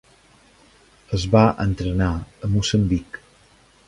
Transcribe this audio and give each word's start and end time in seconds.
Es 1.17 1.25
va 1.35 1.43
entrenar 1.65 2.07
a 2.47 2.51
Moçambic. 2.55 3.21